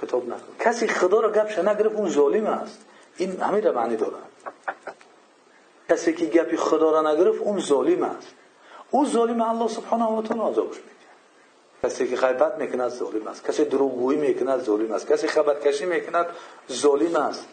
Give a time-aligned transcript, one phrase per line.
[0.00, 0.56] خطاب نکن.
[0.60, 2.80] کسی خدا را گپش نگرفت اون ظالم است.
[3.16, 4.12] این همین را معنی داره.
[5.90, 8.34] کسی که گپی خدا را نگرفت اون ظالم است.
[8.90, 10.88] او ظالم الله سبحانه و تعالی عذابش میده.
[11.82, 13.44] کسی که غیبت می‌کند ظالم است.
[13.44, 15.12] کسی دروغگویی می‌کند ظالم است.
[15.12, 16.26] کسی خبرکشی می‌کند
[16.72, 17.46] ظالم است.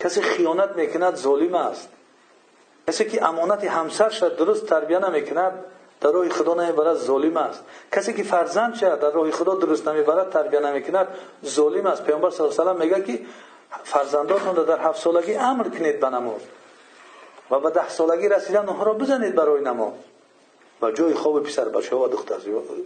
[0.00, 1.88] کسی خیانت می‌کند ظالم است.
[2.88, 5.64] کسی که امانت همسرش درست تربیه نمی‌کند
[6.00, 7.64] در راه خدا نمی‌برد ظالم است.
[7.92, 11.08] کسی که فرزند شد در راه خدا درست نمی‌برد تربیه نمی‌کند
[11.44, 12.04] ظالم است.
[12.04, 13.24] پیامبر صلی الله علیه و میگه که
[13.84, 16.40] فرزندانتون در هفت سالگی امر کنید به نماز.
[17.50, 19.92] و به ده سالگی رسیدن اونها را بزنید برای نماز.
[20.82, 22.36] و جای خواب پسر بچه و دختر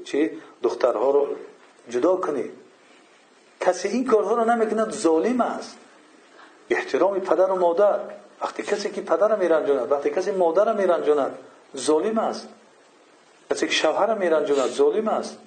[0.05, 0.31] چی؟
[0.63, 1.27] دخترها رو
[1.89, 2.53] جدا کنید.
[3.61, 5.77] کسی این کارها رو نمی‌کند ظالم است.
[6.71, 7.99] احترام پدر و مادر.
[8.43, 11.39] وقتی کسی که پدر میرنجاند وقتی کسی مادر میرنجاند
[11.77, 12.49] ظالم است.
[13.51, 15.39] کسی که شوهر میرنجاند ظالم است.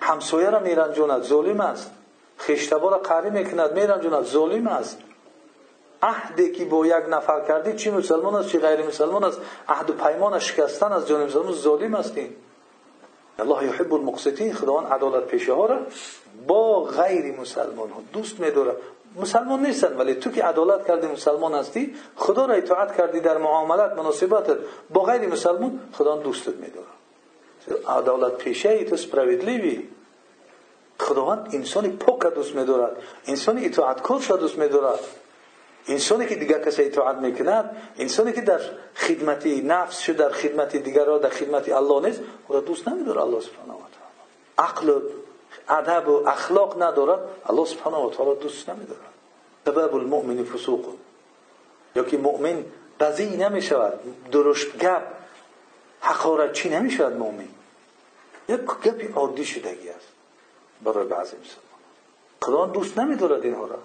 [0.00, 1.90] همسایه را میرنجاند ظالم است.
[2.36, 4.98] خیشتبا را قهری می‌کند میرنجاند ظالم است.
[6.02, 9.92] عهدی که با یک نفر کردی چی مسلمان است چی غیر مسلمان است؟ عهد و
[9.92, 12.36] پیمان شکستن از جانب مسلمان ظالم هستیم.
[13.38, 15.78] الله یحب المقسطین خداوند عدالت پیشه ها را
[16.46, 18.76] با غیر مسلمان ها دوست میداره.
[19.16, 23.92] مسلمان نیستن ولی تو که عدالت کردی مسلمان هستی خدا را اطاعت کردی در معاملات
[23.92, 24.56] مناسبت
[24.90, 26.86] با غیر مسلمان خدا دوستت میداره.
[27.88, 29.88] عدالت پیشه ای تو سپراویدلیوی
[31.00, 34.98] خداوند انسانی پاک دوست میدارد انسانی اطاعتکار دوست میدارد.
[35.88, 38.60] انسانی که دیگر کسی اطاعت می‌کند انسانی که در
[38.96, 43.72] خدمت نفس شد در خدمت دیگر در خدمت الله نیست او دوست نمیداره الله سبحانه
[43.72, 44.18] و تعالی.
[44.58, 45.00] عقل و
[45.68, 49.00] ادب و اخلاق ندارد الله سبحانه و تعالی دوست نمیدارد.
[49.64, 50.94] سبب المؤمن فسوق.
[51.96, 52.64] یا که مؤمن
[53.00, 54.00] بزی نمی‌شود
[54.32, 55.02] درشت گپ
[56.00, 57.48] حقارت چی نمی‌شود مؤمن؟
[58.48, 60.08] یک گپی عادی شدگی است
[60.84, 61.80] برای بعضی مسلمان.
[62.42, 63.78] خدا دوست نمیدارد اینها را.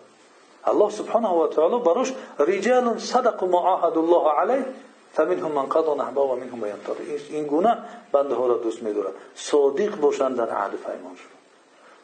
[0.67, 4.65] الله سبحانه و تعالی براش رجال صدق ما عهد الله علیه
[5.13, 6.93] فمنهم من قضى نحبه و منهم ینتظر
[7.29, 7.77] این گونه
[8.11, 11.31] بنده ها را دوست میدارد صادق باشند در عهد پیمانشون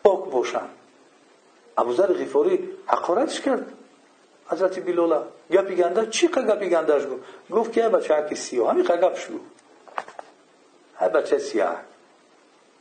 [0.03, 0.69] پاک باشند
[1.77, 3.73] ابوذر غفاری حقارتش کرد
[4.49, 9.57] حضرت بلال گپی چی گپی گندهش گفت گفت که بچه هر سیاه همین گپش گفت
[10.99, 11.75] های بچه سیاه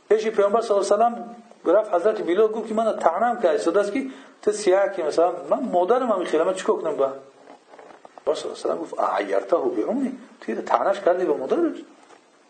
[0.09, 3.81] پیش پیامبر صلی الله علیه و رفت حضرت بلال گفت که من تعنم که ایستاده
[3.81, 4.07] است که
[4.43, 7.13] تو سیاه که مثلا من مادرم هم خیلی من چیکار کنم با؟
[8.27, 11.75] رسول الله سلام گفت اعیرته به امي تو تعنش کردی به مادرت؟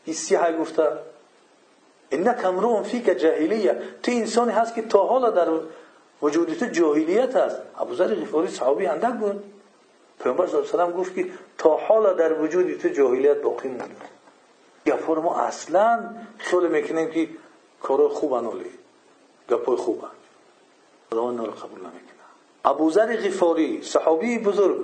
[0.05, 0.89] این سیاه گفته
[2.11, 3.79] انک امرؤ فیک جاهلیه.
[4.03, 5.49] تو انسانی هست که تا حالا در
[6.23, 7.63] وجود تو جاهلیت هست.
[7.79, 9.45] ابوذر غفاری صحابی اندک بود.
[10.23, 11.27] پیامبر صلی الله علیه گفت که
[11.59, 14.07] تا حالا در وجود تو جاهلیت باقی مونده
[14.87, 17.29] گفار ما اصلا خیال می‌کنیم که
[17.83, 18.71] کار خوب انولی
[19.51, 20.05] گپای خوب
[21.11, 22.03] خداوند را قبول نمی‌کنه
[22.65, 24.77] ابوذر غفاری صحابی بزرگ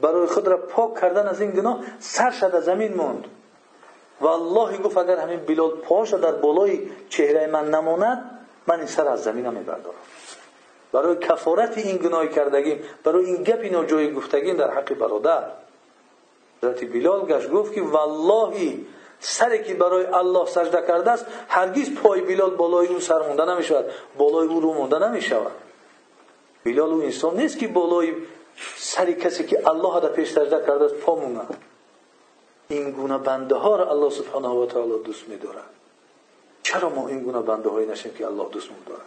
[0.00, 3.24] برای خود را پاک کردن از این گناه سرش از زمین موند.
[4.20, 8.30] و الله گفت اگر همین بلال پاش در بالای چهره من نماند
[8.66, 9.96] من این سر از زمین میبردارم.
[10.92, 15.44] برای کفارت این گناه کردگیم برای این گپ ناجای گفتگیم در حق برادر.
[16.62, 18.78] حضرت بلال گشت گفت که والله
[19.28, 23.84] سری که برای الله سجده کرده است هرگز پای بلال بالای او سر مونده نمی‌شود.
[24.18, 25.52] بالای او رو مونده نمی‌شود.
[26.64, 28.14] بلال او انسان نیست که بالای
[28.76, 31.40] سری کسی که الله را پیش سجده کرده است پا مونه
[32.68, 35.70] این گونه بنده ها را الله سبحانه و تعالی دوست می‌دارد.
[36.62, 39.06] چرا ما این گونه بنده هایی نشیم که الله دوست می‌دارد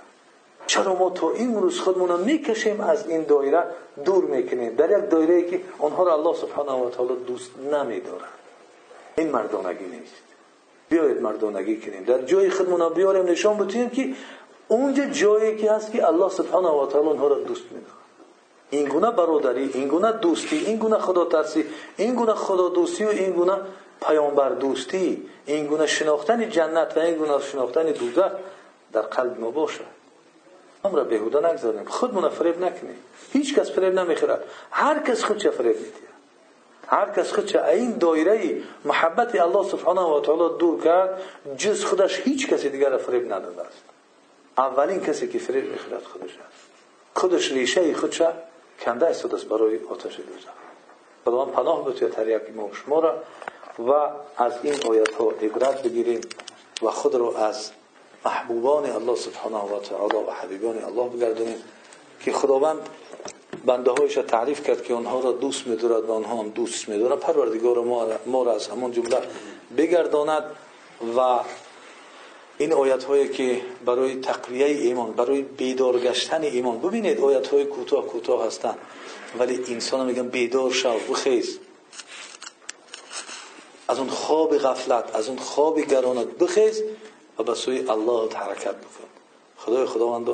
[0.67, 3.63] چرا ما تا این روز خودمون رو می‌کشیم از این دایره
[4.05, 8.38] دور می‌کنیم؟ در یک دایره ای که آنها را الله سبحانه و تعالی دوست نمی‌دارد.
[9.29, 10.13] این مردانگی نیست.
[10.89, 12.03] بیایید مردانگی کنیم.
[12.03, 14.13] در جای خودمون بیاریم نشان بدیم که
[14.67, 17.99] اونجا جایی که هست که الله سبحانه و تعالی اونها را دوست می‌دارد
[18.69, 21.65] این گونه برادری این گونه دوستی این گونه خدا ترسی
[21.97, 23.57] این گونه خدا دوستی و این گونه
[24.07, 28.31] پیامبر دوستی این گونه شناختن جنت و این گونه شناختن دوزخ
[28.93, 29.81] در قلب ما باشه.
[30.85, 31.85] هم را بهوده نگذاریم.
[31.85, 32.95] خودمون فریب نکنیم.
[33.33, 36.09] هیچ کس فریب نمی‌خورد هر کس خودش فریب میده
[36.89, 41.21] هر کس خودش این دایره محبت الله سبحانه و تعالی دور کرد
[41.57, 43.83] جز خودش هیچ کسی دیگر فریب نداده است.
[44.57, 46.69] اولین کسی که فریب می‌خورد خودش است.
[47.13, 48.21] خودش ریشه خودش
[48.81, 50.49] کنده است است برای آتش دوزخ.
[51.25, 53.23] خداوند پناه در یک ما شما را
[53.79, 53.91] و
[54.37, 56.21] از این آیت ها عبرت بگیریم
[56.81, 57.71] و خود را از
[58.25, 61.63] محبوبان الله سبحانه و تعالی و حبیبان الله بگردونیم
[62.21, 62.89] که خداوند
[63.65, 67.83] بنده هایش تعریف کرد که آنها را دوست می‌دارد و آنها هم دوست می‌دارد پروردگار
[67.83, 69.21] ما ما را از همان جمله
[69.77, 70.43] بگرداند
[71.17, 71.39] و
[72.57, 78.07] این آیت هایی که برای تقویه ایمان برای بیدار گشتن ایمان ببینید آیت های کوتاه
[78.07, 78.77] کوتاه هستند
[79.39, 81.59] ولی انسان میگن بیدار شو بخیز.
[83.87, 86.83] از اون خواب غفلت از اون خواب گرانت بخیز
[87.39, 89.09] و به سوی الله حرکت بکن.
[89.57, 90.29] خدای خداوند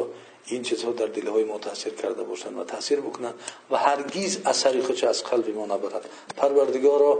[0.48, 3.34] این چیزها در دل های ما تاثیر کرده باشند و تاثیر بکنند
[3.72, 6.10] و هرگیز اثری خودش از قلب ما نبرد.
[6.38, 7.20] پروردگارا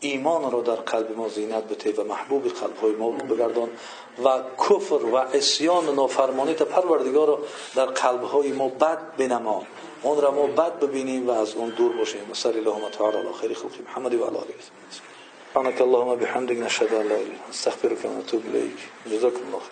[0.00, 3.68] ایمان را در قلب ما زینت بده و محبوب قلب های ما بگردان
[4.24, 7.38] و کفر و عصیان و نافرمانی تا پروردگار را
[7.74, 9.66] در قلب های ما بد بنما.
[10.02, 12.30] اون را ما بد ببینیم و از اون دور باشیم.
[12.30, 14.54] و صلی اللهم تعالی علی خیر خلق محمد و علی آله
[15.50, 18.42] سبحانك اللهم بحمدك نشهد ان لا اله الا انت نستغفرك ونتوب
[19.06, 19.62] جزاكم الله